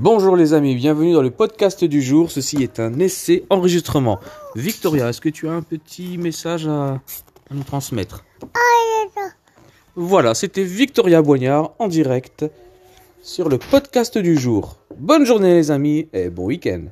[0.00, 2.30] Bonjour les amis, bienvenue dans le podcast du jour.
[2.30, 4.20] Ceci est un essai enregistrement.
[4.54, 7.00] Victoria, est-ce que tu as un petit message à, à
[7.50, 8.24] nous transmettre?
[9.96, 12.46] Voilà, c'était Victoria Boignard en direct
[13.22, 14.76] sur le podcast du jour.
[14.96, 16.82] Bonne journée les amis et bon week-end.